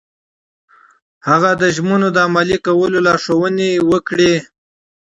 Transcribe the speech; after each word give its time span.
هغه 1.27 1.51
د 1.61 1.63
ژمنو 1.75 2.07
د 2.11 2.17
عملي 2.27 2.57
کولو 2.65 2.97
لارښوونې 3.05 3.71
وکړې. 3.91 4.33